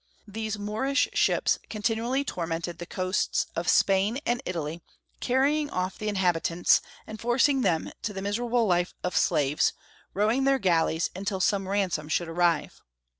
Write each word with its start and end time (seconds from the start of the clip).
These 0.27 0.57
Moorish 0.57 1.09
ships 1.13 1.59
continually 1.69 2.23
tormented 2.23 2.79
the 2.79 2.87
coasts 2.87 3.45
of 3.55 3.69
Spain 3.69 4.17
and 4.25 4.41
Italy, 4.47 4.81
carrying 5.19 5.69
off 5.69 5.99
the 5.99 6.07
inhabitants, 6.07 6.81
and 7.05 7.21
forcing 7.21 7.61
them 7.61 7.91
to 8.01 8.11
the 8.11 8.23
miser 8.23 8.47
able 8.47 8.65
life 8.65 8.95
of 9.03 9.15
slaves, 9.15 9.73
rowing 10.15 10.43
their 10.45 10.57
galleys, 10.57 11.11
until 11.15 11.39
some 11.39 11.67
ransom 11.67 12.09
should 12.09 12.27
arrive. 12.29 12.81